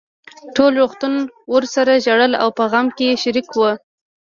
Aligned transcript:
ټول 0.55 0.71
روغتون 0.81 1.13
ورسره 1.53 2.01
ژړل 2.05 2.33
او 2.41 2.49
په 2.57 2.63
غم 2.71 2.87
کې 2.97 3.03
يې 3.09 3.15
شريک 3.23 3.47
وو. 3.53 3.71